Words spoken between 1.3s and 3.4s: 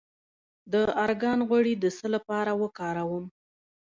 غوړي د څه لپاره وکاروم؟